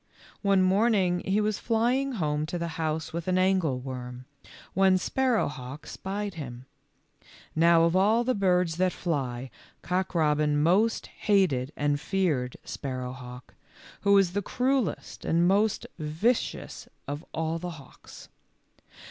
[0.41, 4.25] One morning he was flying home to the house with an angleworm,
[4.73, 6.65] when Sparrowhawk spied him.
[7.55, 9.51] Now of all the birds that fly,
[9.83, 13.53] Cock robin most hated and feared Sparrowhawk,
[13.99, 18.27] who is the cruellest and most vicious of all the hawks.